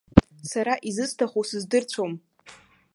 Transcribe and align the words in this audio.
Сара 0.51 0.73
изысҭаху 0.89 1.43
сыздырцәом. 1.49 2.13